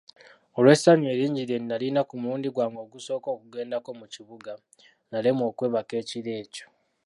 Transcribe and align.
Olw'essanyu 0.57 1.07
eringi 1.13 1.41
lye 1.49 1.57
nalina 1.61 2.01
ku 2.09 2.13
mulundi 2.21 2.47
gwange 2.55 2.79
ogusooka 2.85 3.27
okugendako 3.31 3.89
mu 3.99 4.05
kibuga, 4.13 4.51
nalemwa 5.11 5.43
okwebaka 5.51 5.93
ekiro 6.01 6.31
ekyo. 6.41 6.65